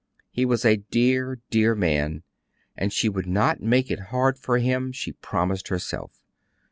He 0.31 0.45
was 0.45 0.65
a 0.65 0.77
dear, 0.77 1.37
dear 1.51 1.75
man, 1.75 2.23
and 2.75 2.91
she 2.91 3.07
would 3.07 3.27
not 3.27 3.61
make 3.61 3.91
it 3.91 4.05
hard 4.09 4.39
for 4.39 4.57
him, 4.57 4.91
she 4.91 5.11
promised 5.11 5.67
herself. 5.67 6.23